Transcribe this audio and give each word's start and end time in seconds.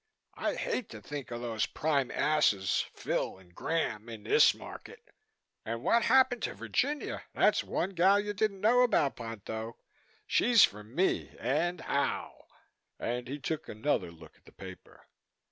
I 0.33 0.55
hate 0.55 0.89
to 0.89 0.99
think 1.03 1.29
of 1.29 1.41
those 1.41 1.67
prime 1.67 2.09
asses, 2.09 2.85
Phil 2.95 3.37
and 3.37 3.53
Graham, 3.53 4.09
in 4.09 4.23
this 4.23 4.55
market. 4.55 4.97
And 5.63 5.83
what 5.83 6.01
happened 6.05 6.41
to 6.41 6.55
Virginia? 6.55 7.21
That's 7.35 7.63
one 7.63 7.91
gal 7.91 8.19
you 8.19 8.33
didn't 8.33 8.61
know 8.61 8.81
about, 8.81 9.15
Ponto. 9.15 9.77
She's 10.25 10.63
for 10.63 10.83
me, 10.83 11.35
and 11.39 11.81
how!" 11.81 12.47
He 12.99 13.37
took 13.37 13.69
another 13.69 14.09
look 14.09 14.35
at 14.37 14.45
the 14.45 14.51
paper. 14.51 15.05